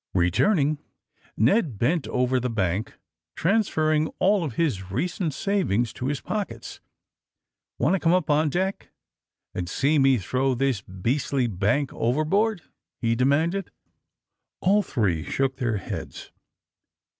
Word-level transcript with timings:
Eeturning, 0.15 0.79
Ned 1.37 1.77
bent 1.77 2.07
over 2.07 2.39
the 2.39 2.49
bank, 2.49 2.95
transfer 3.35 3.89
ring 3.89 4.07
all 4.17 4.43
of 4.43 4.53
his 4.55 4.89
recent 4.91 5.31
savings 5.31 5.93
to 5.93 6.07
his 6.07 6.21
pockets. 6.21 6.79
*^Want 7.79 7.91
to 7.93 7.99
come 7.99 8.11
up 8.11 8.27
on 8.27 8.49
deck 8.49 8.89
and 9.53 9.69
see 9.69 9.99
me 9.99 10.17
throw 10.17 10.55
this 10.55 10.81
beastly 10.81 11.45
bank 11.45 11.93
overboard?" 11.93 12.63
he 12.99 13.13
demanded. 13.13 13.67
AND 13.67 13.67
THE 13.67 14.67
SMTJGGLEKS 14.67 14.73
163 14.73 14.73
All 14.73 14.81
three 14.81 15.23
shook 15.31 15.57
their 15.57 15.77
heads. 15.77 16.31